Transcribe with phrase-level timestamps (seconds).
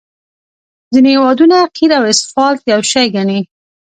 [0.93, 3.39] ځینې هیوادونه قیر او اسفالټ یو شی ګڼي